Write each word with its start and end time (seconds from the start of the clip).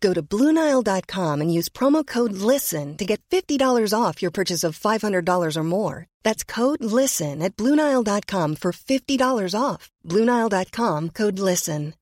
Go 0.00 0.12
to 0.12 0.22
Bluenile.com 0.22 1.40
and 1.40 1.52
use 1.52 1.68
promo 1.68 2.06
code 2.06 2.32
LISTEN 2.32 2.96
to 2.98 3.04
get 3.04 3.20
$50 3.30 3.58
off 3.92 4.20
your 4.22 4.30
purchase 4.30 4.62
of 4.62 4.78
$500 4.78 5.56
or 5.56 5.64
more. 5.64 6.06
That's 6.22 6.44
code 6.44 6.84
LISTEN 6.84 7.42
at 7.42 7.56
Bluenile.com 7.56 8.56
for 8.56 8.72
$50 8.72 9.54
off. 9.58 9.90
Bluenile.com 10.06 11.10
code 11.10 11.38
LISTEN. 11.38 11.94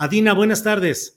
Adina, 0.00 0.34
buenas 0.34 0.62
tardes. 0.64 1.16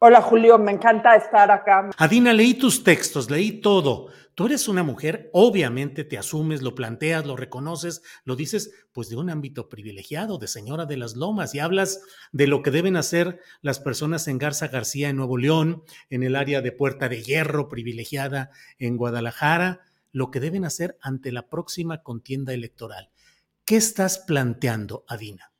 Hola 0.00 0.20
Julio, 0.22 0.58
me 0.58 0.72
encanta 0.72 1.14
estar 1.16 1.50
acá. 1.50 1.90
Adina, 1.98 2.32
leí 2.32 2.54
tus 2.54 2.82
textos, 2.82 3.30
leí 3.30 3.60
todo. 3.60 4.08
Tú 4.34 4.46
eres 4.46 4.66
una 4.66 4.82
mujer, 4.82 5.30
obviamente 5.32 6.02
te 6.02 6.18
asumes, 6.18 6.60
lo 6.60 6.74
planteas, 6.74 7.24
lo 7.24 7.36
reconoces, 7.36 8.02
lo 8.24 8.34
dices, 8.34 8.72
pues 8.92 9.08
de 9.08 9.14
un 9.14 9.30
ámbito 9.30 9.68
privilegiado, 9.68 10.38
de 10.38 10.48
señora 10.48 10.86
de 10.86 10.96
las 10.96 11.14
lomas, 11.14 11.54
y 11.54 11.60
hablas 11.60 12.02
de 12.32 12.48
lo 12.48 12.62
que 12.62 12.72
deben 12.72 12.96
hacer 12.96 13.40
las 13.62 13.78
personas 13.78 14.26
en 14.26 14.38
Garza 14.38 14.66
García, 14.66 15.08
en 15.08 15.16
Nuevo 15.16 15.38
León, 15.38 15.84
en 16.10 16.24
el 16.24 16.34
área 16.34 16.62
de 16.62 16.72
Puerta 16.72 17.08
de 17.08 17.22
Hierro, 17.22 17.68
privilegiada 17.68 18.50
en 18.80 18.96
Guadalajara, 18.96 19.82
lo 20.10 20.32
que 20.32 20.40
deben 20.40 20.64
hacer 20.64 20.98
ante 21.00 21.30
la 21.30 21.48
próxima 21.48 22.02
contienda 22.02 22.52
electoral. 22.52 23.10
¿Qué 23.64 23.76
estás 23.76 24.18
planteando, 24.18 25.04
Adina? 25.06 25.52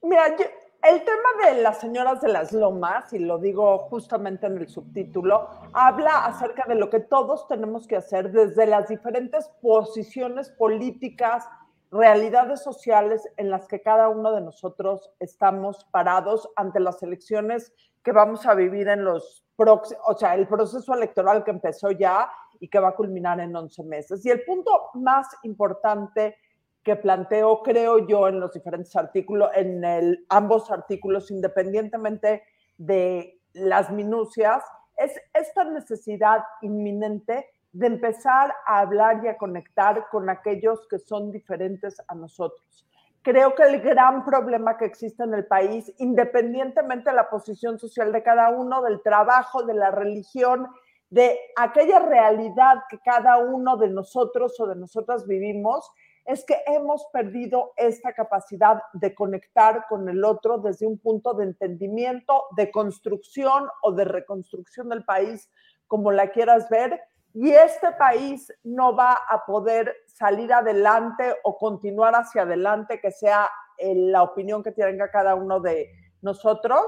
Mira, 0.00 0.36
yo, 0.38 0.44
el 0.82 1.04
tema 1.04 1.46
de 1.46 1.62
las 1.62 1.78
señoras 1.78 2.20
de 2.20 2.28
las 2.28 2.52
lomas, 2.52 3.12
y 3.12 3.20
lo 3.20 3.38
digo 3.38 3.78
justamente 3.78 4.46
en 4.46 4.58
el 4.58 4.68
subtítulo, 4.68 5.48
habla 5.72 6.26
acerca 6.26 6.64
de 6.66 6.74
lo 6.74 6.90
que 6.90 6.98
todos 6.98 7.46
tenemos 7.46 7.86
que 7.86 7.96
hacer 7.96 8.32
desde 8.32 8.66
las 8.66 8.88
diferentes 8.88 9.48
posiciones 9.60 10.50
políticas, 10.50 11.48
realidades 11.92 12.62
sociales 12.62 13.28
en 13.36 13.50
las 13.50 13.68
que 13.68 13.80
cada 13.80 14.08
uno 14.08 14.32
de 14.32 14.40
nosotros 14.40 15.12
estamos 15.20 15.84
parados 15.92 16.50
ante 16.56 16.80
las 16.80 17.02
elecciones 17.02 17.72
que 18.02 18.10
vamos 18.10 18.44
a 18.46 18.54
vivir 18.54 18.88
en 18.88 19.04
los 19.04 19.44
próximos, 19.54 20.02
o 20.08 20.18
sea, 20.18 20.34
el 20.34 20.48
proceso 20.48 20.94
electoral 20.94 21.44
que 21.44 21.52
empezó 21.52 21.92
ya 21.92 22.28
y 22.58 22.68
que 22.68 22.80
va 22.80 22.88
a 22.88 22.94
culminar 22.96 23.38
en 23.38 23.54
11 23.54 23.84
meses. 23.84 24.26
Y 24.26 24.30
el 24.30 24.42
punto 24.44 24.90
más 24.94 25.28
importante 25.44 26.36
que 26.82 26.96
planteo, 26.96 27.62
creo 27.62 28.06
yo, 28.06 28.28
en 28.28 28.40
los 28.40 28.52
diferentes 28.52 28.94
artículos, 28.96 29.50
en 29.54 29.84
el, 29.84 30.24
ambos 30.28 30.70
artículos, 30.70 31.30
independientemente 31.30 32.42
de 32.76 33.40
las 33.52 33.90
minucias, 33.90 34.64
es 34.96 35.12
esta 35.32 35.64
necesidad 35.64 36.42
inminente 36.60 37.46
de 37.72 37.86
empezar 37.86 38.54
a 38.66 38.80
hablar 38.80 39.20
y 39.24 39.28
a 39.28 39.38
conectar 39.38 40.08
con 40.10 40.28
aquellos 40.28 40.86
que 40.88 40.98
son 40.98 41.30
diferentes 41.32 41.96
a 42.06 42.14
nosotros. 42.14 42.86
Creo 43.22 43.54
que 43.54 43.62
el 43.62 43.80
gran 43.80 44.24
problema 44.24 44.76
que 44.76 44.84
existe 44.84 45.22
en 45.22 45.32
el 45.32 45.46
país, 45.46 45.92
independientemente 45.98 47.10
de 47.10 47.16
la 47.16 47.30
posición 47.30 47.78
social 47.78 48.12
de 48.12 48.22
cada 48.22 48.50
uno, 48.50 48.82
del 48.82 49.00
trabajo, 49.00 49.62
de 49.62 49.74
la 49.74 49.92
religión, 49.92 50.66
de 51.08 51.38
aquella 51.56 52.00
realidad 52.00 52.82
que 52.90 52.98
cada 52.98 53.38
uno 53.38 53.76
de 53.76 53.88
nosotros 53.88 54.58
o 54.58 54.66
de 54.66 54.76
nosotras 54.76 55.26
vivimos, 55.26 55.88
es 56.24 56.44
que 56.44 56.56
hemos 56.66 57.06
perdido 57.12 57.72
esta 57.76 58.12
capacidad 58.12 58.82
de 58.92 59.14
conectar 59.14 59.86
con 59.88 60.08
el 60.08 60.24
otro 60.24 60.58
desde 60.58 60.86
un 60.86 60.98
punto 60.98 61.34
de 61.34 61.44
entendimiento, 61.44 62.44
de 62.56 62.70
construcción 62.70 63.68
o 63.82 63.92
de 63.92 64.04
reconstrucción 64.04 64.88
del 64.88 65.04
país, 65.04 65.50
como 65.86 66.12
la 66.12 66.30
quieras 66.30 66.68
ver. 66.68 67.00
Y 67.34 67.50
este 67.50 67.92
país 67.92 68.52
no 68.62 68.94
va 68.94 69.18
a 69.28 69.44
poder 69.46 69.96
salir 70.06 70.52
adelante 70.52 71.34
o 71.44 71.56
continuar 71.56 72.14
hacia 72.14 72.42
adelante, 72.42 73.00
que 73.00 73.10
sea 73.10 73.48
eh, 73.78 73.94
la 73.94 74.22
opinión 74.22 74.62
que 74.62 74.72
tenga 74.72 75.10
cada 75.10 75.34
uno 75.34 75.58
de 75.58 75.90
nosotros, 76.20 76.84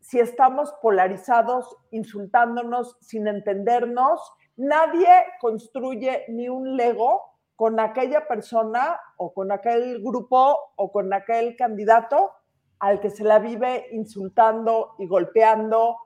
si 0.00 0.18
estamos 0.18 0.72
polarizados, 0.80 1.76
insultándonos, 1.90 2.96
sin 3.00 3.28
entendernos. 3.28 4.20
Nadie 4.56 5.08
construye 5.40 6.24
ni 6.28 6.48
un 6.48 6.76
Lego 6.76 7.37
con 7.58 7.80
aquella 7.80 8.28
persona 8.28 9.00
o 9.16 9.34
con 9.34 9.50
aquel 9.50 10.00
grupo 10.00 10.56
o 10.76 10.92
con 10.92 11.12
aquel 11.12 11.56
candidato 11.56 12.30
al 12.78 13.00
que 13.00 13.10
se 13.10 13.24
la 13.24 13.40
vive 13.40 13.86
insultando 13.90 14.94
y 15.00 15.08
golpeando 15.08 15.96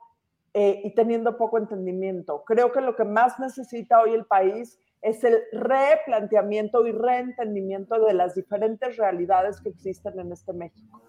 eh, 0.51 0.81
y 0.83 0.95
teniendo 0.95 1.37
poco 1.37 1.59
entendimiento. 1.59 2.43
Creo 2.43 2.71
que 2.71 2.81
lo 2.81 2.95
que 2.95 3.03
más 3.03 3.37
necesita 3.39 4.01
hoy 4.01 4.15
el 4.15 4.25
país 4.25 4.79
es 5.03 5.23
el 5.23 5.41
replanteamiento 5.51 6.87
y 6.87 6.91
reentendimiento 6.91 8.03
de 8.03 8.15
las 8.15 8.33
diferentes 8.33 8.97
realidades 8.97 9.61
que 9.61 9.69
existen 9.69 10.19
en 10.19 10.31
este 10.31 10.53
México. 10.53 11.03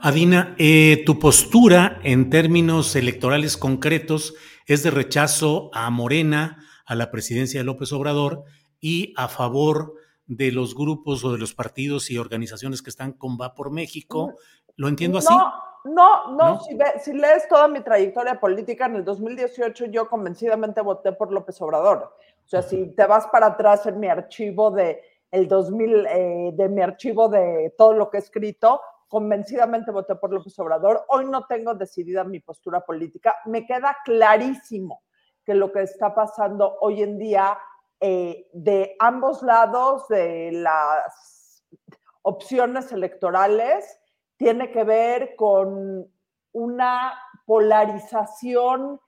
Adina, 0.00 0.54
eh, 0.58 1.02
tu 1.06 1.18
postura 1.18 1.98
en 2.04 2.30
términos 2.30 2.94
electorales 2.94 3.56
concretos 3.56 4.36
es 4.64 4.84
de 4.84 4.92
rechazo 4.92 5.70
a 5.74 5.90
Morena, 5.90 6.64
a 6.86 6.94
la 6.94 7.10
presidencia 7.10 7.58
de 7.58 7.64
López 7.64 7.92
Obrador 7.92 8.44
y 8.80 9.12
a 9.16 9.28
favor 9.28 9.94
de 10.26 10.52
los 10.52 10.74
grupos 10.74 11.24
o 11.24 11.32
de 11.32 11.38
los 11.38 11.54
partidos 11.54 12.10
y 12.10 12.18
organizaciones 12.18 12.82
que 12.82 12.90
están 12.90 13.12
con 13.12 13.38
Va 13.40 13.54
por 13.54 13.70
México. 13.70 14.34
¿Lo 14.76 14.88
entiendo 14.88 15.18
así? 15.18 15.34
No, 15.34 15.52
no, 15.84 16.32
no. 16.36 16.60
Si, 16.60 16.76
si, 17.02 17.12
lees 17.14 17.48
toda 17.48 17.66
mi 17.66 17.80
trayectoria 17.80 18.38
política, 18.38 18.86
en 18.86 18.96
el 18.96 19.04
2018 19.04 19.86
yo 19.86 20.08
convencidamente 20.08 20.82
voté 20.82 21.12
por 21.12 21.32
López 21.32 21.60
Obrador. 21.62 22.14
O 22.44 22.48
sea, 22.48 22.62
si 22.62 22.94
te 22.94 23.06
vas 23.06 23.26
para 23.28 23.46
atrás 23.46 23.86
en 23.86 23.98
mi 23.98 24.08
archivo 24.08 24.70
de 24.70 25.02
el 25.30 25.48
2000, 25.48 26.06
eh, 26.06 26.50
de 26.54 26.68
mi 26.68 26.80
archivo 26.80 27.28
de 27.28 27.74
todo 27.76 27.92
lo 27.92 28.10
que 28.10 28.18
he 28.18 28.20
escrito, 28.20 28.80
convencidamente 29.08 29.90
voté 29.90 30.14
por 30.14 30.32
López 30.32 30.58
Obrador. 30.58 31.04
Hoy 31.08 31.24
no 31.24 31.46
tengo 31.46 31.74
decidida 31.74 32.24
mi 32.24 32.40
postura 32.40 32.84
política. 32.84 33.36
Me 33.46 33.66
queda 33.66 33.96
clarísimo 34.04 35.02
que 35.44 35.54
lo 35.54 35.72
que 35.72 35.82
está 35.82 36.14
pasando 36.14 36.76
hoy 36.80 37.02
en 37.02 37.18
día 37.18 37.58
eh, 38.00 38.48
de 38.52 38.96
ambos 38.98 39.42
lados 39.42 40.06
de 40.08 40.52
las 40.52 41.64
opciones 42.22 42.92
electorales 42.92 43.98
tiene 44.36 44.70
que 44.70 44.84
ver 44.84 45.34
con 45.36 46.08
una 46.52 47.14
polarización 47.44 49.00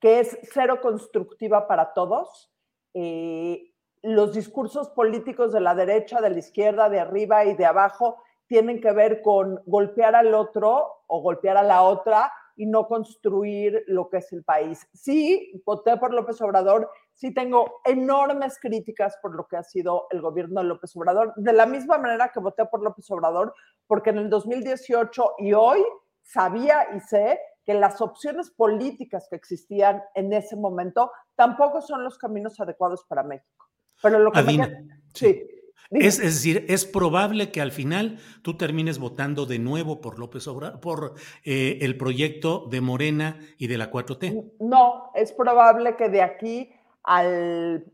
que 0.00 0.20
es 0.20 0.38
cero 0.52 0.80
constructiva 0.80 1.66
para 1.66 1.92
todos. 1.92 2.52
Eh, 2.94 3.72
los 4.02 4.34
discursos 4.34 4.90
políticos 4.90 5.52
de 5.52 5.60
la 5.60 5.74
derecha, 5.74 6.20
de 6.20 6.30
la 6.30 6.38
izquierda, 6.38 6.88
de 6.88 7.00
arriba 7.00 7.44
y 7.44 7.54
de 7.54 7.66
abajo 7.66 8.22
tienen 8.46 8.80
que 8.80 8.92
ver 8.92 9.22
con 9.22 9.60
golpear 9.66 10.14
al 10.14 10.34
otro 10.34 11.02
o 11.06 11.20
golpear 11.20 11.56
a 11.56 11.62
la 11.62 11.82
otra 11.82 12.32
y 12.56 12.66
no 12.66 12.88
construir 12.88 13.84
lo 13.86 14.08
que 14.08 14.18
es 14.18 14.32
el 14.32 14.42
país. 14.42 14.88
Sí, 14.92 15.62
voté 15.64 15.96
por 15.96 16.12
López 16.12 16.40
Obrador, 16.40 16.90
sí 17.18 17.34
tengo 17.34 17.80
enormes 17.84 18.58
críticas 18.60 19.18
por 19.20 19.34
lo 19.34 19.48
que 19.48 19.56
ha 19.56 19.64
sido 19.64 20.06
el 20.10 20.20
gobierno 20.20 20.60
de 20.60 20.68
López 20.68 20.94
Obrador, 20.94 21.32
de 21.34 21.52
la 21.52 21.66
misma 21.66 21.98
manera 21.98 22.30
que 22.32 22.38
voté 22.38 22.64
por 22.66 22.80
López 22.80 23.10
Obrador, 23.10 23.52
porque 23.88 24.10
en 24.10 24.18
el 24.18 24.30
2018 24.30 25.32
y 25.38 25.52
hoy 25.52 25.84
sabía 26.22 26.86
y 26.96 27.00
sé 27.00 27.40
que 27.64 27.74
las 27.74 28.00
opciones 28.00 28.50
políticas 28.50 29.26
que 29.28 29.34
existían 29.34 30.00
en 30.14 30.32
ese 30.32 30.54
momento 30.54 31.10
tampoco 31.34 31.82
son 31.82 32.04
los 32.04 32.18
caminos 32.18 32.60
adecuados 32.60 33.04
para 33.08 33.24
México. 33.24 33.66
Pero 34.00 34.20
lo 34.20 34.30
que 34.30 34.38
Adina, 34.38 34.68
me... 34.68 35.00
sí. 35.12 35.44
Es, 35.90 36.18
decir, 36.18 36.66
es 36.68 36.84
probable 36.84 37.50
que 37.50 37.62
al 37.62 37.72
final 37.72 38.18
tú 38.42 38.56
termines 38.56 38.98
votando 38.98 39.46
de 39.46 39.58
nuevo 39.58 40.00
por 40.02 40.18
López 40.18 40.46
Obrador, 40.46 40.80
por 40.80 41.14
eh, 41.44 41.78
el 41.80 41.96
proyecto 41.96 42.66
de 42.70 42.82
Morena 42.82 43.38
y 43.56 43.68
de 43.68 43.78
la 43.78 43.90
4T. 43.90 44.52
No, 44.60 45.10
es 45.14 45.32
probable 45.32 45.96
que 45.96 46.10
de 46.10 46.20
aquí 46.20 46.70
al 47.08 47.90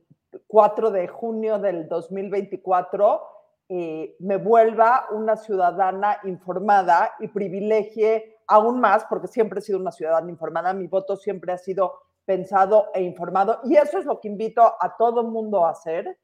4 0.49 0.91
de 0.91 1.07
junio 1.07 1.61
del 1.61 1.89
2024 1.89 3.23
eh, 3.69 4.17
me 4.19 4.39
vuelva 4.39 5.07
una 5.13 5.37
ciudadana 5.37 6.19
informada 6.25 7.13
y 7.21 7.29
privilegie 7.29 8.41
aún 8.49 8.81
más, 8.81 9.05
porque 9.05 9.29
siempre 9.29 9.61
he 9.61 9.63
sido 9.63 9.79
una 9.79 9.93
ciudadana 9.93 10.29
informada, 10.29 10.75
mi 10.75 10.89
voto 10.89 11.17
siempre 11.17 11.53
ha 11.53 11.59
sido 11.59 11.95
pensado 12.25 12.91
e 12.93 13.03
informado, 13.03 13.61
y 13.65 13.77
eso 13.77 13.99
es 13.99 14.05
lo 14.05 14.19
que 14.19 14.29
invito 14.29 14.63
a 14.63 14.97
todo 14.99 15.21
el 15.21 15.29
mundo 15.29 15.65
a 15.65 15.71
hacer. 15.71 16.19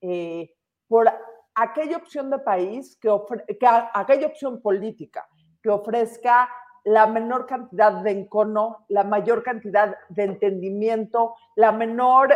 Eh, 0.00 0.54
por 0.86 1.10
aquella 1.54 1.96
opción 1.96 2.30
de 2.30 2.38
país, 2.38 2.96
que, 3.00 3.10
que 3.58 3.66
aquella 3.92 4.28
opción 4.28 4.62
política 4.62 5.28
que 5.60 5.68
ofrezca 5.68 6.48
la 6.86 7.08
menor 7.08 7.46
cantidad 7.46 7.92
de 7.92 8.12
encono, 8.12 8.84
la 8.88 9.02
mayor 9.02 9.42
cantidad 9.42 9.96
de 10.08 10.22
entendimiento, 10.22 11.34
la 11.56 11.72
menor 11.72 12.32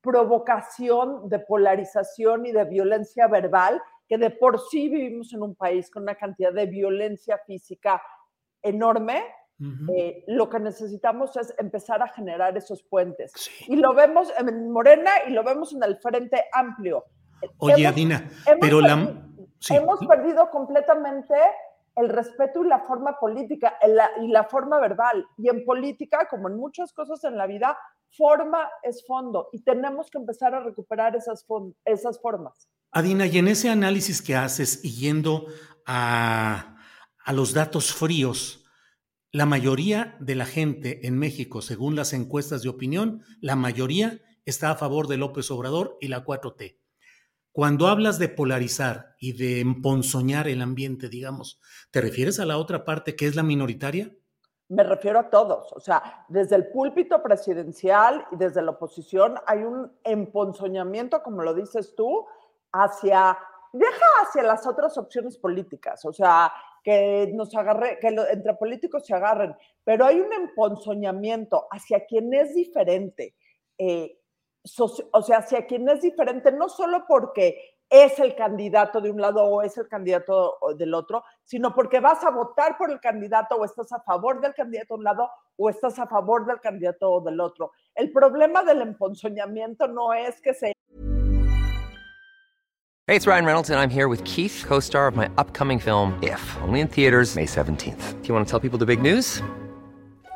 provocación 0.00 1.28
de 1.28 1.38
polarización 1.40 2.46
y 2.46 2.52
de 2.52 2.64
violencia 2.64 3.26
verbal, 3.26 3.82
que 4.08 4.16
de 4.16 4.30
por 4.30 4.58
sí 4.58 4.88
vivimos 4.88 5.34
en 5.34 5.42
un 5.42 5.54
país 5.54 5.90
con 5.90 6.04
una 6.04 6.14
cantidad 6.14 6.50
de 6.50 6.64
violencia 6.64 7.38
física 7.46 8.02
enorme, 8.62 9.22
eh, 9.94 10.24
lo 10.28 10.48
que 10.48 10.60
necesitamos 10.60 11.36
es 11.36 11.54
empezar 11.58 12.02
a 12.02 12.08
generar 12.08 12.56
esos 12.56 12.82
puentes. 12.82 13.32
Y 13.68 13.76
lo 13.76 13.92
vemos 13.92 14.32
en 14.38 14.70
Morena 14.70 15.10
y 15.28 15.30
lo 15.30 15.44
vemos 15.44 15.74
en 15.74 15.82
el 15.82 15.98
Frente 15.98 16.42
Amplio. 16.54 17.04
Oye, 17.58 17.86
Adina, 17.86 18.30
pero 18.62 18.80
la... 18.80 19.14
Hemos 19.70 20.06
perdido 20.06 20.50
completamente 20.50 21.34
el 21.96 22.08
respeto 22.08 22.64
y 22.64 22.68
la 22.68 22.80
forma 22.80 23.18
política 23.18 23.78
y 24.20 24.28
la 24.28 24.44
forma 24.44 24.80
verbal. 24.80 25.26
Y 25.38 25.48
en 25.48 25.64
política, 25.64 26.26
como 26.28 26.48
en 26.48 26.56
muchas 26.56 26.92
cosas 26.92 27.22
en 27.24 27.36
la 27.36 27.46
vida, 27.46 27.78
forma 28.16 28.68
es 28.82 29.04
fondo 29.06 29.48
y 29.52 29.62
tenemos 29.62 30.10
que 30.10 30.18
empezar 30.18 30.54
a 30.54 30.60
recuperar 30.60 31.16
esas, 31.16 31.46
esas 31.84 32.20
formas. 32.20 32.68
Adina, 32.92 33.26
y 33.26 33.38
en 33.38 33.48
ese 33.48 33.70
análisis 33.70 34.22
que 34.22 34.36
haces 34.36 34.84
y 34.84 34.92
yendo 34.92 35.46
a, 35.86 36.76
a 37.24 37.32
los 37.32 37.54
datos 37.54 37.92
fríos, 37.92 38.64
la 39.32 39.46
mayoría 39.46 40.16
de 40.20 40.36
la 40.36 40.46
gente 40.46 41.06
en 41.06 41.18
México, 41.18 41.60
según 41.60 41.96
las 41.96 42.12
encuestas 42.12 42.62
de 42.62 42.68
opinión, 42.68 43.22
la 43.40 43.56
mayoría 43.56 44.20
está 44.44 44.70
a 44.70 44.76
favor 44.76 45.08
de 45.08 45.16
López 45.16 45.50
Obrador 45.50 45.98
y 46.00 46.08
la 46.08 46.24
4T. 46.24 46.78
Cuando 47.54 47.86
hablas 47.86 48.18
de 48.18 48.28
polarizar 48.28 49.14
y 49.20 49.32
de 49.38 49.60
emponzoñar 49.60 50.48
el 50.48 50.60
ambiente, 50.60 51.08
digamos, 51.08 51.60
¿te 51.92 52.00
refieres 52.00 52.40
a 52.40 52.46
la 52.46 52.58
otra 52.58 52.84
parte 52.84 53.14
que 53.14 53.28
es 53.28 53.36
la 53.36 53.44
minoritaria? 53.44 54.10
Me 54.68 54.82
refiero 54.82 55.20
a 55.20 55.30
todos, 55.30 55.72
o 55.72 55.78
sea, 55.78 56.26
desde 56.28 56.56
el 56.56 56.66
púlpito 56.72 57.22
presidencial 57.22 58.26
y 58.32 58.36
desde 58.38 58.60
la 58.60 58.72
oposición 58.72 59.36
hay 59.46 59.60
un 59.60 59.96
emponzoñamiento, 60.02 61.22
como 61.22 61.44
lo 61.44 61.54
dices 61.54 61.94
tú, 61.94 62.26
hacia, 62.72 63.38
deja 63.72 64.06
hacia 64.24 64.42
las 64.42 64.66
otras 64.66 64.98
opciones 64.98 65.38
políticas, 65.38 66.04
o 66.06 66.12
sea, 66.12 66.52
que 66.82 67.30
nos 67.34 67.54
agarre, 67.54 68.00
que 68.00 68.08
entre 68.08 68.54
políticos 68.54 69.06
se 69.06 69.14
agarren, 69.14 69.54
pero 69.84 70.06
hay 70.06 70.18
un 70.18 70.32
emponzoñamiento 70.32 71.68
hacia 71.70 72.04
quien 72.04 72.34
es 72.34 72.52
diferente. 72.52 73.36
Eh, 73.78 74.18
o 75.12 75.22
sea, 75.22 75.38
hacia 75.38 75.66
quien 75.66 75.88
es 75.88 76.00
diferente, 76.00 76.50
no 76.52 76.68
solo 76.68 77.04
porque 77.06 77.74
es 77.90 78.18
el 78.18 78.34
candidato 78.34 79.00
de 79.00 79.10
un 79.10 79.20
lado 79.20 79.44
o 79.44 79.62
es 79.62 79.76
el 79.78 79.88
candidato 79.88 80.58
del 80.76 80.94
otro, 80.94 81.22
sino 81.44 81.74
porque 81.74 82.00
vas 82.00 82.24
a 82.24 82.30
votar 82.30 82.76
por 82.78 82.90
el 82.90 83.00
candidato 83.00 83.56
o 83.56 83.64
estás 83.64 83.92
a 83.92 84.00
favor 84.00 84.40
del 84.40 84.54
candidato 84.54 84.94
de 84.94 84.98
un 84.98 85.04
lado 85.04 85.30
o 85.56 85.68
estás 85.68 85.98
a 85.98 86.06
favor 86.06 86.46
del 86.46 86.60
candidato 86.60 87.20
del 87.20 87.40
otro. 87.40 87.72
El 87.94 88.10
problema 88.10 88.64
del 88.64 88.82
emponzoñamiento 88.82 89.86
no 89.86 90.12
es 90.12 90.40
que 90.40 90.54
se... 90.54 90.72
Hey, 93.06 93.16
it's 93.16 93.26
Ryan 93.26 93.44
Reynolds 93.44 93.68
and 93.68 93.78
I'm 93.78 93.90
here 93.90 94.08
with 94.08 94.24
Keith, 94.24 94.64
co-star 94.66 95.06
of 95.06 95.14
my 95.14 95.28
upcoming 95.36 95.78
film, 95.78 96.18
If, 96.22 96.40
only 96.62 96.80
in 96.80 96.88
theaters 96.88 97.36
May 97.36 97.44
17th. 97.44 98.22
Do 98.22 98.28
you 98.28 98.34
want 98.34 98.46
to 98.46 98.50
tell 98.50 98.60
people 98.60 98.78
the 98.78 98.86
big 98.86 99.02
news? 99.02 99.42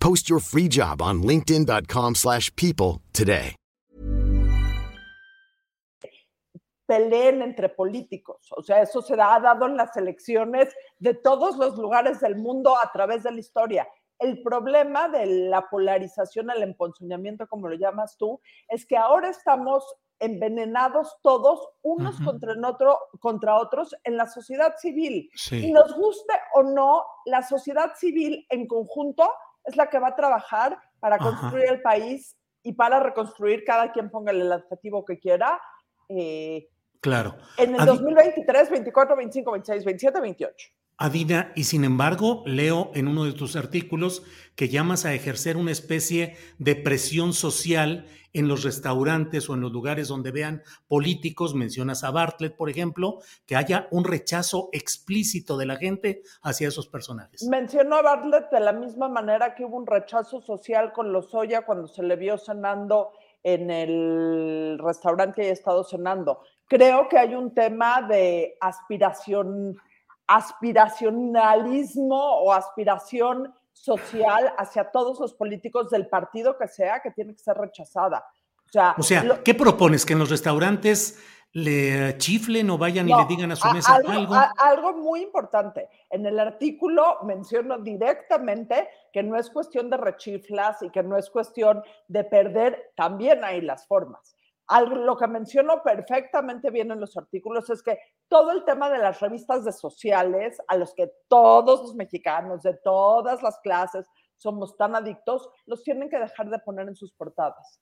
Post 0.00 0.28
your 0.28 0.40
free 0.40 0.68
job 0.68 1.02
on 1.02 1.22
linkedin.com/people 1.22 3.02
today. 3.12 3.54
Peleen 6.86 7.42
entre 7.42 7.68
políticos, 7.68 8.46
o 8.56 8.62
sea, 8.62 8.80
eso 8.80 9.02
se 9.02 9.14
ha 9.14 9.40
dado 9.40 9.66
en 9.66 9.76
las 9.76 9.96
elecciones 9.96 10.72
de 11.00 11.14
todos 11.14 11.56
los 11.56 11.76
lugares 11.76 12.20
del 12.20 12.36
mundo 12.36 12.76
a 12.80 12.92
través 12.92 13.24
de 13.24 13.32
la 13.32 13.40
historia. 13.40 13.88
El 14.20 14.40
problema 14.42 15.08
de 15.08 15.26
la 15.26 15.68
polarización, 15.68 16.48
el 16.50 16.62
emponzoñamiento, 16.62 17.48
como 17.48 17.68
lo 17.68 17.74
llamas 17.76 18.16
tú, 18.16 18.40
es 18.68 18.86
que 18.86 18.96
ahora 18.96 19.30
estamos 19.30 19.84
envenenados 20.18 21.18
todos 21.22 21.60
unos 21.82 22.18
contra, 22.20 22.54
otro, 22.66 22.98
contra 23.20 23.56
otros 23.56 23.94
en 24.04 24.16
la 24.16 24.26
sociedad 24.26 24.74
civil. 24.78 25.28
Y 25.50 25.72
nos 25.72 25.94
guste 25.94 26.32
o 26.54 26.62
no, 26.62 27.04
la 27.26 27.42
sociedad 27.42 27.92
civil 27.96 28.46
en 28.48 28.66
conjunto 28.66 29.30
es 29.66 29.76
la 29.76 29.88
que 29.88 29.98
va 29.98 30.08
a 30.08 30.16
trabajar 30.16 30.78
para 31.00 31.18
construir 31.18 31.66
el 31.68 31.82
país 31.82 32.36
y 32.62 32.72
para 32.72 33.00
reconstruir, 33.00 33.64
cada 33.64 33.92
quien 33.92 34.10
ponga 34.10 34.32
el 34.32 34.50
adjetivo 34.50 35.04
que 35.04 35.18
quiera. 35.18 35.60
Eh, 36.08 36.68
claro. 37.00 37.36
En 37.58 37.74
el 37.74 37.84
2023, 37.84 38.70
24, 38.70 39.16
25, 39.16 39.52
26, 39.52 39.84
27, 39.84 40.20
28. 40.20 40.68
Adina, 40.98 41.52
y 41.54 41.64
sin 41.64 41.84
embargo, 41.84 42.42
leo 42.46 42.90
en 42.94 43.06
uno 43.06 43.24
de 43.24 43.34
tus 43.34 43.54
artículos 43.54 44.22
que 44.54 44.70
llamas 44.70 45.04
a 45.04 45.12
ejercer 45.12 45.58
una 45.58 45.70
especie 45.70 46.36
de 46.58 46.74
presión 46.74 47.34
social 47.34 48.06
en 48.32 48.48
los 48.48 48.64
restaurantes 48.64 49.50
o 49.50 49.54
en 49.54 49.60
los 49.60 49.72
lugares 49.72 50.08
donde 50.08 50.30
vean 50.30 50.62
políticos, 50.88 51.54
mencionas 51.54 52.02
a 52.02 52.10
Bartlett, 52.10 52.56
por 52.56 52.70
ejemplo, 52.70 53.18
que 53.46 53.56
haya 53.56 53.88
un 53.90 54.04
rechazo 54.04 54.70
explícito 54.72 55.58
de 55.58 55.66
la 55.66 55.76
gente 55.76 56.22
hacia 56.42 56.68
esos 56.68 56.86
personajes. 56.88 57.42
Menciono 57.42 57.96
a 57.96 58.02
Bartlett 58.02 58.50
de 58.50 58.60
la 58.60 58.72
misma 58.72 59.10
manera 59.10 59.54
que 59.54 59.66
hubo 59.66 59.76
un 59.76 59.86
rechazo 59.86 60.40
social 60.40 60.94
con 60.94 61.12
Lozoya 61.12 61.66
cuando 61.66 61.88
se 61.88 62.02
le 62.02 62.16
vio 62.16 62.38
cenando 62.38 63.12
en 63.42 63.70
el 63.70 64.78
restaurante 64.82 65.42
que 65.42 65.48
ha 65.48 65.52
estado 65.52 65.84
cenando. 65.84 66.40
Creo 66.66 67.08
que 67.08 67.18
hay 67.18 67.34
un 67.34 67.54
tema 67.54 68.02
de 68.02 68.56
aspiración 68.60 69.76
aspiracionalismo 70.26 72.16
o 72.16 72.52
aspiración 72.52 73.54
social 73.72 74.52
hacia 74.58 74.90
todos 74.90 75.20
los 75.20 75.34
políticos 75.34 75.90
del 75.90 76.08
partido 76.08 76.56
que 76.58 76.68
sea 76.68 77.00
que 77.00 77.10
tiene 77.10 77.34
que 77.34 77.40
ser 77.40 77.56
rechazada. 77.56 78.24
O 78.66 78.72
sea, 78.72 78.94
o 78.98 79.02
sea 79.02 79.42
¿qué 79.44 79.54
propones? 79.54 80.04
¿Que 80.04 80.14
en 80.14 80.18
los 80.18 80.30
restaurantes 80.30 81.18
le 81.52 82.18
chiflen 82.18 82.68
o 82.70 82.78
vayan 82.78 83.08
y 83.08 83.14
le 83.14 83.24
digan 83.26 83.52
a 83.52 83.56
su 83.56 83.68
mesa 83.68 83.96
algo? 83.96 84.34
Algo, 84.58 84.92
muy 84.94 85.22
importante. 85.22 85.88
En 86.10 86.26
el 86.26 86.38
artículo 86.38 87.18
menciono 87.22 87.78
directamente 87.78 88.88
que 89.12 89.22
no 89.22 89.36
es 89.36 89.50
cuestión 89.50 89.88
de 89.88 89.96
rechiflas 89.96 90.82
y 90.82 90.90
que 90.90 91.02
no 91.02 91.16
es 91.16 91.30
cuestión 91.30 91.82
de 92.08 92.24
perder, 92.24 92.92
también 92.96 93.44
hay 93.44 93.60
las 93.60 93.86
formas 93.86 94.35
lo 94.80 95.16
que 95.16 95.26
menciono 95.28 95.82
perfectamente 95.82 96.70
bien 96.70 96.90
en 96.90 97.00
los 97.00 97.16
artículos 97.16 97.70
es 97.70 97.82
que 97.82 97.98
todo 98.28 98.50
el 98.52 98.64
tema 98.64 98.90
de 98.90 98.98
las 98.98 99.20
revistas 99.20 99.64
de 99.64 99.72
sociales, 99.72 100.60
a 100.66 100.76
los 100.76 100.94
que 100.94 101.12
todos 101.28 101.82
los 101.82 101.94
mexicanos 101.94 102.62
de 102.62 102.74
todas 102.74 103.42
las 103.42 103.58
clases 103.60 104.06
somos 104.36 104.76
tan 104.76 104.94
adictos, 104.94 105.48
los 105.66 105.82
tienen 105.82 106.10
que 106.10 106.18
dejar 106.18 106.50
de 106.50 106.58
poner 106.58 106.88
en 106.88 106.96
sus 106.96 107.12
portadas. 107.12 107.80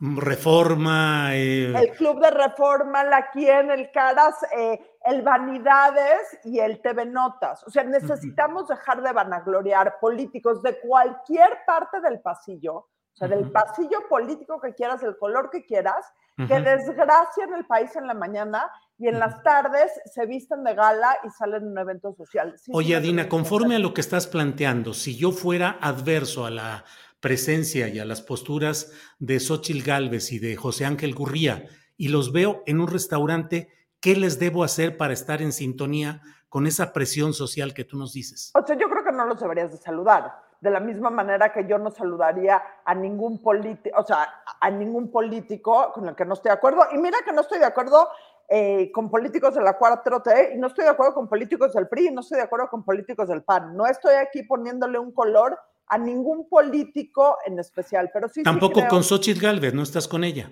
Reforma. 0.00 1.34
Eh, 1.34 1.72
el 1.74 1.90
Club 1.96 2.20
de 2.20 2.30
Reforma, 2.30 3.02
la 3.02 3.30
Quien, 3.30 3.70
el 3.70 3.90
Caras, 3.90 4.36
eh, 4.56 4.78
el 5.04 5.22
Vanidades 5.22 6.38
y 6.44 6.60
el 6.60 6.80
TV 6.80 7.04
Notas. 7.04 7.64
O 7.66 7.70
sea, 7.70 7.82
necesitamos 7.82 8.68
dejar 8.68 9.02
de 9.02 9.12
vanagloriar 9.12 9.98
políticos 10.00 10.62
de 10.62 10.78
cualquier 10.78 11.58
parte 11.66 12.00
del 12.00 12.20
pasillo, 12.20 12.86
o 13.14 13.16
sea, 13.16 13.28
del 13.28 13.50
pasillo 13.50 14.08
político 14.08 14.60
que 14.60 14.74
quieras, 14.74 15.00
del 15.00 15.16
color 15.16 15.50
que 15.50 15.64
quieras, 15.64 16.06
que 16.36 16.60
desgracian 16.60 17.52
el 17.54 17.66
país 17.66 17.96
en 17.96 18.06
la 18.06 18.14
mañana 18.14 18.70
y 18.96 19.08
en 19.08 19.18
las 19.18 19.42
tardes 19.42 19.90
se 20.04 20.24
visten 20.24 20.62
de 20.62 20.74
gala 20.74 21.16
y 21.24 21.30
salen 21.30 21.64
en 21.64 21.68
un 21.70 21.78
evento 21.78 22.14
social. 22.14 22.54
Oye, 22.72 22.94
Adina, 22.94 23.28
conforme 23.28 23.74
a 23.74 23.80
lo 23.80 23.92
que 23.92 24.00
estás 24.00 24.28
planteando, 24.28 24.94
si 24.94 25.16
yo 25.16 25.32
fuera 25.32 25.78
adverso 25.80 26.46
a 26.46 26.50
la 26.50 26.84
presencia 27.20 27.88
y 27.88 27.98
a 27.98 28.04
las 28.04 28.22
posturas 28.22 28.92
de 29.18 29.40
Xochil 29.40 29.82
Gálvez 29.82 30.30
y 30.30 30.38
de 30.38 30.54
José 30.54 30.84
Ángel 30.84 31.14
Gurría 31.14 31.64
y 31.96 32.08
los 32.08 32.32
veo 32.32 32.62
en 32.66 32.80
un 32.80 32.86
restaurante, 32.86 33.68
¿qué 34.00 34.14
les 34.14 34.38
debo 34.38 34.62
hacer 34.62 34.96
para 34.96 35.12
estar 35.12 35.42
en 35.42 35.52
sintonía 35.52 36.22
con 36.48 36.66
esa 36.66 36.92
presión 36.92 37.34
social 37.34 37.74
que 37.74 37.84
tú 37.84 37.98
nos 37.98 38.12
dices? 38.12 38.52
O 38.54 38.64
sea, 38.64 38.76
yo 38.76 38.88
creo 38.88 39.04
que 39.04 39.12
no 39.12 39.26
los 39.26 39.40
deberías 39.40 39.72
de 39.72 39.78
saludar. 39.78 40.47
De 40.60 40.70
la 40.70 40.80
misma 40.80 41.10
manera 41.10 41.52
que 41.52 41.66
yo 41.66 41.78
no 41.78 41.90
saludaría 41.90 42.62
a 42.84 42.94
ningún 42.94 43.40
político, 43.40 44.00
o 44.00 44.04
sea, 44.04 44.42
a 44.60 44.70
ningún 44.70 45.10
político 45.10 45.92
con 45.92 46.08
el 46.08 46.16
que 46.16 46.24
no 46.24 46.34
estoy 46.34 46.50
de 46.50 46.54
acuerdo. 46.54 46.82
Y 46.92 46.98
mira 46.98 47.18
que 47.24 47.32
no 47.32 47.42
estoy 47.42 47.60
de 47.60 47.66
acuerdo 47.66 48.08
eh, 48.48 48.90
con 48.92 49.10
políticos 49.10 49.54
de 49.54 49.62
la 49.62 49.78
4T 49.78 50.54
y 50.54 50.58
no 50.58 50.68
estoy 50.68 50.84
de 50.84 50.90
acuerdo 50.90 51.14
con 51.14 51.28
políticos 51.28 51.72
del 51.74 51.86
PRI 51.86 52.08
y 52.08 52.10
no 52.10 52.22
estoy 52.22 52.38
de 52.38 52.44
acuerdo 52.44 52.68
con 52.68 52.84
políticos 52.84 53.28
del 53.28 53.44
PAN. 53.44 53.76
No 53.76 53.86
estoy 53.86 54.14
aquí 54.14 54.42
poniéndole 54.42 54.98
un 54.98 55.12
color 55.12 55.58
a 55.86 55.98
ningún 55.98 56.48
político 56.48 57.38
en 57.46 57.58
especial, 57.58 58.10
pero 58.12 58.28
sí. 58.28 58.42
Tampoco 58.42 58.80
con 58.88 59.04
Xochitl 59.04 59.40
Galvez, 59.40 59.74
¿no 59.74 59.82
estás 59.82 60.08
con 60.08 60.24
ella? 60.24 60.50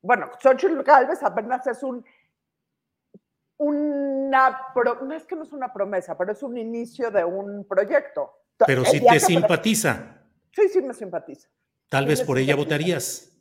Bueno, 0.00 0.30
Xochitl 0.40 0.82
Galvez 0.82 1.22
apenas 1.22 1.66
es 1.66 1.82
un 1.82 2.04
una 3.58 4.72
no 5.02 5.14
es 5.14 5.26
que 5.26 5.34
no 5.34 5.42
es 5.42 5.52
una 5.52 5.72
promesa, 5.72 6.16
pero 6.16 6.32
es 6.32 6.42
un 6.42 6.56
inicio 6.56 7.10
de 7.10 7.24
un 7.24 7.64
proyecto. 7.64 8.32
Pero 8.66 8.84
si 8.84 9.04
te 9.04 9.20
simpatiza. 9.20 10.22
Sí, 10.52 10.68
sí 10.68 10.82
me 10.82 10.94
simpatiza. 10.94 11.48
Tal 11.88 12.06
vez 12.06 12.22
por 12.22 12.38
ella 12.38 12.56
votarías. 12.56 13.32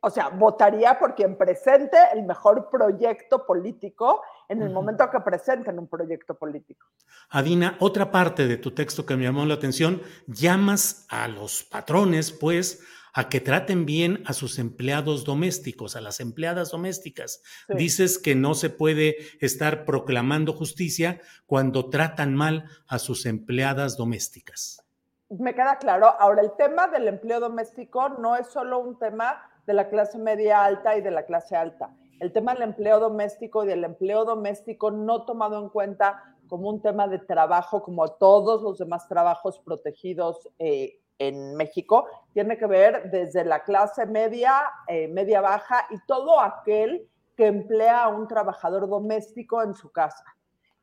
O 0.00 0.10
sea, 0.10 0.28
votaría 0.28 0.98
por 0.98 1.14
quien 1.14 1.36
presente 1.36 1.96
el 2.12 2.24
mejor 2.24 2.68
proyecto 2.70 3.46
político 3.46 4.22
en 4.48 4.62
el 4.62 4.70
momento 4.70 5.10
que 5.10 5.20
presenten 5.20 5.78
un 5.78 5.88
proyecto 5.88 6.34
político. 6.34 6.86
Adina, 7.30 7.76
otra 7.80 8.10
parte 8.10 8.46
de 8.46 8.56
tu 8.56 8.72
texto 8.72 9.06
que 9.06 9.16
me 9.16 9.24
llamó 9.24 9.44
la 9.44 9.54
atención, 9.54 10.02
llamas 10.26 11.06
a 11.08 11.28
los 11.28 11.64
patrones, 11.64 12.32
pues, 12.32 12.82
a 13.14 13.28
que 13.28 13.40
traten 13.40 13.86
bien 13.86 14.22
a 14.26 14.32
sus 14.32 14.58
empleados 14.58 15.24
domésticos, 15.24 15.94
a 15.94 16.00
las 16.00 16.18
empleadas 16.18 16.72
domésticas. 16.72 17.42
Dices 17.68 18.18
que 18.18 18.34
no 18.34 18.54
se 18.54 18.70
puede 18.70 19.16
estar 19.40 19.84
proclamando 19.84 20.52
justicia 20.52 21.20
cuando 21.46 21.88
tratan 21.88 22.34
mal 22.34 22.64
a 22.88 22.98
sus 22.98 23.24
empleadas 23.24 23.96
domésticas. 23.96 24.84
Me 25.30 25.54
queda 25.54 25.78
claro. 25.78 26.06
Ahora, 26.18 26.42
el 26.42 26.52
tema 26.56 26.88
del 26.88 27.06
empleo 27.06 27.38
doméstico 27.38 28.08
no 28.08 28.36
es 28.36 28.48
solo 28.48 28.80
un 28.80 28.98
tema 28.98 29.40
de 29.64 29.74
la 29.74 29.88
clase 29.88 30.18
media 30.18 30.64
alta 30.64 30.96
y 30.96 31.00
de 31.00 31.10
la 31.12 31.24
clase 31.24 31.56
alta. 31.56 31.94
El 32.20 32.32
tema 32.32 32.54
del 32.54 32.62
empleo 32.62 32.98
doméstico 33.00 33.64
y 33.64 33.68
del 33.68 33.84
empleo 33.84 34.24
doméstico 34.24 34.90
no 34.90 35.24
tomado 35.24 35.62
en 35.62 35.68
cuenta 35.68 36.36
como 36.48 36.68
un 36.68 36.82
tema 36.82 37.08
de 37.08 37.18
trabajo, 37.20 37.82
como 37.82 38.08
todos 38.08 38.62
los 38.62 38.78
demás 38.78 39.08
trabajos 39.08 39.60
protegidos 39.60 40.48
eh, 40.58 41.00
en 41.18 41.54
México, 41.54 42.06
tiene 42.32 42.58
que 42.58 42.66
ver 42.66 43.10
desde 43.10 43.44
la 43.44 43.62
clase 43.62 44.06
media, 44.06 44.70
eh, 44.88 45.08
media 45.08 45.40
baja 45.40 45.86
y 45.90 45.98
todo 46.06 46.40
aquel 46.40 47.08
que 47.36 47.46
emplea 47.46 48.04
a 48.04 48.08
un 48.08 48.28
trabajador 48.28 48.88
doméstico 48.88 49.62
en 49.62 49.74
su 49.74 49.90
casa. 49.90 50.24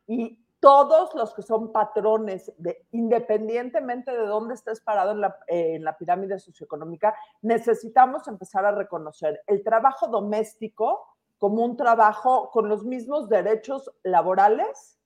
Y 0.07 0.37
todos 0.59 1.15
los 1.15 1.33
que 1.33 1.41
son 1.41 1.71
patrones, 1.71 2.53
de, 2.57 2.85
independientemente 2.91 4.11
de 4.11 4.25
dónde 4.25 4.53
estés 4.53 4.79
parado 4.79 5.11
en 5.11 5.21
la, 5.21 5.37
eh, 5.47 5.75
en 5.75 5.83
la 5.83 5.97
pirámide 5.97 6.39
socioeconómica, 6.39 7.15
necesitamos 7.41 8.27
empezar 8.27 8.65
a 8.65 8.71
reconocer 8.71 9.41
el 9.47 9.63
trabajo 9.63 10.07
doméstico 10.07 11.07
como 11.39 11.65
un 11.65 11.75
trabajo 11.75 12.51
con 12.51 12.69
los 12.69 12.85
mismos 12.85 13.27
derechos 13.27 13.91
laborales 14.03 14.99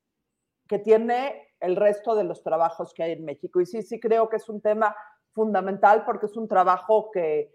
que 0.67 0.79
tiene 0.79 1.53
el 1.61 1.77
resto 1.77 2.15
de 2.15 2.25
los 2.25 2.43
trabajos 2.43 2.93
que 2.93 3.03
hay 3.03 3.11
en 3.13 3.23
México. 3.23 3.61
Y 3.61 3.65
sí, 3.65 3.81
sí 3.81 3.99
creo 3.99 4.27
que 4.27 4.35
es 4.35 4.49
un 4.49 4.59
tema 4.59 4.93
fundamental 5.35 6.03
porque 6.03 6.25
es 6.25 6.35
un 6.35 6.47
trabajo 6.47 7.11
que 7.11 7.51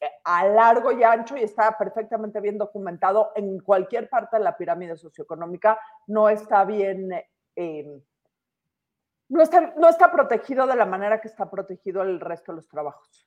eh, 0.00 0.10
a 0.24 0.46
largo 0.46 0.92
y 0.92 1.02
ancho 1.02 1.36
y 1.36 1.42
está 1.42 1.78
perfectamente 1.78 2.40
bien 2.40 2.58
documentado 2.58 3.32
en 3.36 3.60
cualquier 3.60 4.10
parte 4.10 4.36
de 4.36 4.44
la 4.44 4.56
pirámide 4.56 4.96
socioeconómica, 4.96 5.78
no 6.08 6.28
está 6.28 6.64
bien, 6.64 7.10
eh, 7.56 8.02
no, 9.28 9.42
está, 9.42 9.72
no 9.76 9.88
está 9.88 10.10
protegido 10.10 10.66
de 10.66 10.76
la 10.76 10.86
manera 10.86 11.20
que 11.20 11.28
está 11.28 11.48
protegido 11.48 12.02
el 12.02 12.20
resto 12.20 12.52
de 12.52 12.56
los 12.56 12.68
trabajos. 12.68 13.26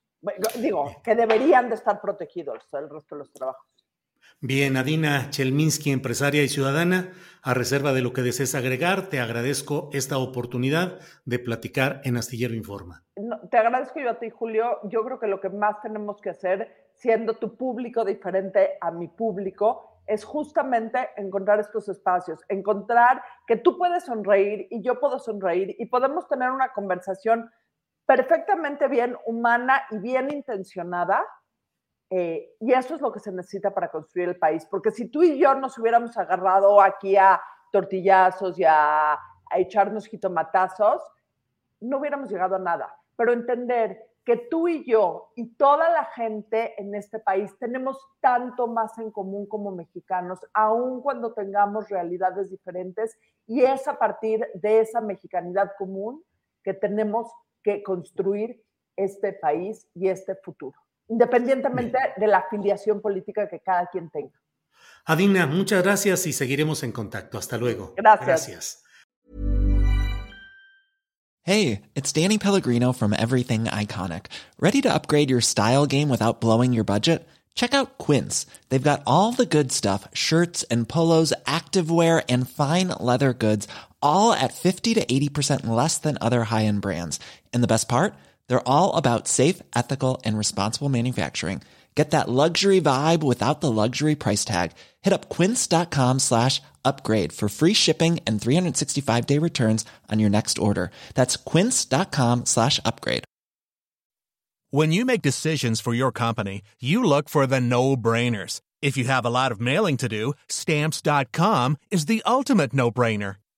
Digo, 0.60 0.86
que 1.03 1.15
deberían 1.15 1.69
de 1.69 1.75
estar 1.75 2.00
protegidos 2.00 2.74
el 2.74 2.89
resto 2.89 3.15
de 3.15 3.19
los 3.19 3.33
trabajos. 3.33 3.67
Bien, 4.41 4.77
Adina 4.77 5.29
Chelminsky, 5.29 5.91
empresaria 5.91 6.43
y 6.43 6.49
ciudadana, 6.49 7.11
a 7.41 7.53
reserva 7.53 7.93
de 7.93 8.01
lo 8.01 8.13
que 8.13 8.21
desees 8.21 8.55
agregar, 8.55 9.09
te 9.09 9.19
agradezco 9.19 9.89
esta 9.93 10.17
oportunidad 10.17 10.99
de 11.25 11.39
platicar 11.39 12.01
en 12.03 12.17
Astillero 12.17 12.53
Informa. 12.53 13.03
te 13.51 13.57
agradezco 13.57 13.99
yo 13.99 14.09
a 14.09 14.19
ti, 14.19 14.29
Julio. 14.29 14.79
Yo 14.83 15.03
creo 15.03 15.19
que 15.19 15.27
lo 15.27 15.39
que 15.39 15.49
más 15.49 15.81
tenemos 15.81 16.21
que 16.21 16.29
hacer, 16.29 16.89
siendo 16.93 17.35
tu 17.35 17.55
público 17.57 18.05
diferente 18.05 18.77
a 18.81 18.91
mi 18.91 19.07
público, 19.07 20.01
es 20.07 20.23
justamente 20.23 21.09
encontrar 21.15 21.59
estos 21.59 21.87
espacios, 21.89 22.39
encontrar 22.49 23.21
que 23.47 23.57
tú 23.57 23.77
puedes 23.77 24.05
sonreír 24.05 24.67
y 24.69 24.81
yo 24.81 24.99
puedo 24.99 25.19
sonreír 25.19 25.75
y 25.79 25.85
podemos 25.85 26.27
tener 26.27 26.51
una 26.51 26.73
conversación 26.73 27.49
perfectamente 28.05 28.87
bien 28.87 29.15
humana 29.25 29.83
y 29.91 29.99
bien 29.99 30.31
intencionada 30.31 31.25
eh, 32.15 32.55
y 32.60 32.72
eso 32.72 32.93
es 32.93 33.01
lo 33.01 33.12
que 33.12 33.20
se 33.20 33.32
necesita 33.32 33.74
para 33.74 33.89
construir 33.89 34.29
el 34.29 34.38
país, 34.38 34.67
porque 34.70 34.91
si 34.91 35.10
tú 35.10 35.24
y 35.24 35.39
yo 35.39 35.55
nos 35.55 35.79
hubiéramos 35.79 36.15
agarrado 36.15 36.79
aquí 36.79 37.17
a 37.17 37.41
tortillazos 37.72 38.60
y 38.60 38.63
a, 38.63 39.13
a 39.13 39.58
echarnos 39.58 40.05
jitomatazos, 40.05 41.01
no 41.79 41.98
hubiéramos 41.98 42.29
llegado 42.29 42.55
a 42.55 42.60
nada. 42.60 42.96
Pero 43.15 43.34
entender 43.34 44.00
que 44.24 44.38
tú 44.38 44.67
y 44.67 44.86
yo 44.86 45.32
y 45.36 45.55
toda 45.55 45.89
la 45.89 46.05
gente 46.05 46.79
en 46.79 46.93
este 46.93 47.17
país 47.17 47.58
tenemos 47.58 47.98
tanto 48.22 48.67
más 48.67 48.96
en 49.00 49.10
común 49.10 49.48
como 49.48 49.72
mexicanos, 49.72 50.39
aun 50.53 51.01
cuando 51.01 51.34
tengamos 51.34 51.89
realidades 51.89 52.51
diferentes, 52.51 53.17
y 53.48 53.63
es 53.63 53.88
a 53.88 53.98
partir 53.98 54.48
de 54.53 54.82
esa 54.82 55.01
mexicanidad 55.01 55.72
común 55.79 56.24
que 56.63 56.75
tenemos 56.75 57.34
que 57.63 57.82
construir 57.82 58.63
este 58.96 59.34
país 59.34 59.89
y 59.96 60.10
este 60.10 60.36
futuro 60.36 60.82
independientemente 61.07 61.98
de 62.17 62.27
la 62.27 62.39
afiliación 62.39 63.01
política 63.01 63.48
que 63.48 63.60
cada 63.60 63.88
quien 63.88 64.10
tenga. 64.10 64.39
Adina, 65.05 65.45
muchas 65.48 65.83
gracias 65.83 66.25
y 66.27 66.33
seguiremos 66.33 66.83
en 66.83 66.91
contacto. 66.91 67.38
Hasta 67.38 67.57
luego. 67.57 67.93
Gracias. 67.98 68.25
Gracias. 68.25 68.83
Hey, 71.45 71.81
it's 71.93 72.13
Danny 72.13 72.38
Pellegrino 72.38 72.93
from 72.93 73.12
Everything 73.12 73.65
Iconic. 73.65 74.27
Ready 74.60 74.79
to 74.81 74.93
upgrade 74.93 75.29
your 75.29 75.41
style 75.41 75.86
game 75.86 76.07
without 76.07 76.39
blowing 76.39 76.72
your 76.72 76.86
budget? 76.86 77.27
Check 77.53 77.74
out 77.74 77.98
Quince. 77.98 78.45
They've 78.69 78.81
got 78.91 79.03
all 79.05 79.33
the 79.33 79.45
good 79.45 79.74
stuff 79.74 80.07
shirts 80.13 80.63
and 80.72 80.88
polos, 80.88 81.33
activewear, 81.45 82.24
and 82.29 82.50
fine 82.50 82.93
leather 82.98 83.33
goods, 83.33 83.67
all 84.01 84.31
at 84.31 84.53
50 84.53 84.93
to 84.93 85.05
80% 85.05 85.67
less 85.67 85.98
than 85.98 86.17
other 86.22 86.45
high 86.45 86.63
end 86.63 86.81
brands. 86.81 87.19
And 87.51 87.62
the 87.62 87.67
best 87.67 87.89
part? 87.89 88.13
They're 88.53 88.67
all 88.67 88.93
about 88.93 89.27
safe, 89.27 89.63
ethical, 89.75 90.22
and 90.24 90.38
responsible 90.38 90.88
manufacturing. 90.88 91.63
Get 91.95 92.12
that 92.12 92.29
luxury 92.29 92.79
vibe 92.79 93.24
without 93.24 93.62
the 93.62 93.72
luxury 93.72 94.13
price 94.13 94.45
tag. 94.45 94.74
Hit 95.01 95.12
up 95.12 95.27
quince.com 95.27 96.19
slash 96.19 96.62
upgrade 96.86 97.33
for 97.33 97.50
free 97.50 97.74
shipping 97.74 98.19
and 98.27 98.39
365 98.39 99.25
day 99.25 99.39
returns 99.39 99.86
on 100.12 100.19
your 100.19 100.29
next 100.29 100.60
order. 100.60 100.91
That's 101.15 101.36
quince.com 101.36 102.45
slash 102.45 102.79
upgrade. 102.86 103.24
When 104.69 104.91
you 104.91 105.03
make 105.03 105.24
decisions 105.24 105.81
for 105.81 105.95
your 105.95 106.12
company, 106.12 106.62
you 106.79 107.03
look 107.03 107.29
for 107.29 107.48
the 107.48 107.60
no 107.60 107.98
brainers. 107.98 108.62
If 108.83 108.98
you 108.98 109.05
have 109.05 109.25
a 109.25 109.31
lot 109.31 109.51
of 109.51 109.62
mailing 109.62 109.98
to 109.98 110.10
do, 110.10 110.33
stamps.com 110.48 111.77
is 111.89 112.05
the 112.05 112.22
ultimate 112.24 112.72
no 112.72 112.91
brainer. 112.91 113.38